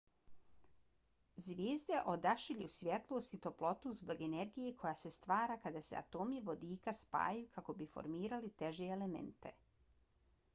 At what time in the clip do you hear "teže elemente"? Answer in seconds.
8.65-9.53